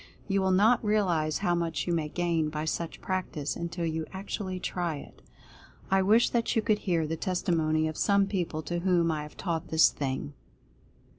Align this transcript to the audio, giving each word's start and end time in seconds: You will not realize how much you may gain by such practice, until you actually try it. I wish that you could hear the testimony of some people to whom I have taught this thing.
You 0.27 0.41
will 0.41 0.49
not 0.49 0.83
realize 0.83 1.37
how 1.45 1.53
much 1.53 1.85
you 1.85 1.93
may 1.93 2.09
gain 2.09 2.49
by 2.49 2.65
such 2.65 3.01
practice, 3.01 3.55
until 3.55 3.85
you 3.85 4.07
actually 4.11 4.59
try 4.59 4.95
it. 4.95 5.21
I 5.91 6.01
wish 6.01 6.31
that 6.31 6.55
you 6.55 6.63
could 6.63 6.79
hear 6.79 7.05
the 7.05 7.15
testimony 7.15 7.87
of 7.87 7.95
some 7.95 8.25
people 8.25 8.63
to 8.63 8.79
whom 8.79 9.11
I 9.11 9.21
have 9.21 9.37
taught 9.37 9.67
this 9.67 9.91
thing. 9.91 10.33